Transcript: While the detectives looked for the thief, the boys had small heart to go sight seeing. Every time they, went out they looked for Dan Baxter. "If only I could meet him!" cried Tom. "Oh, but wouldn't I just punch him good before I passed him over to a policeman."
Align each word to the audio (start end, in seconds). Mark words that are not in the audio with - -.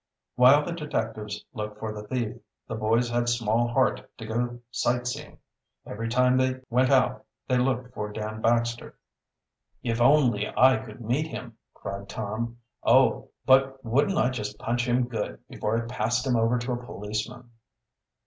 While 0.33 0.65
the 0.65 0.71
detectives 0.71 1.45
looked 1.53 1.77
for 1.77 1.93
the 1.93 2.01
thief, 2.07 2.37
the 2.67 2.73
boys 2.73 3.07
had 3.07 3.29
small 3.29 3.67
heart 3.67 4.09
to 4.17 4.25
go 4.25 4.59
sight 4.71 5.05
seeing. 5.05 5.37
Every 5.85 6.09
time 6.09 6.37
they, 6.37 6.59
went 6.71 6.89
out 6.89 7.23
they 7.47 7.59
looked 7.59 7.93
for 7.93 8.11
Dan 8.11 8.41
Baxter. 8.41 8.97
"If 9.83 10.01
only 10.01 10.47
I 10.57 10.77
could 10.77 11.01
meet 11.01 11.27
him!" 11.27 11.55
cried 11.75 12.09
Tom. 12.09 12.57
"Oh, 12.83 13.29
but 13.45 13.85
wouldn't 13.85 14.17
I 14.17 14.31
just 14.31 14.57
punch 14.57 14.87
him 14.87 15.07
good 15.07 15.39
before 15.47 15.77
I 15.77 15.85
passed 15.85 16.25
him 16.25 16.35
over 16.35 16.57
to 16.57 16.71
a 16.73 16.83
policeman." 16.83 17.51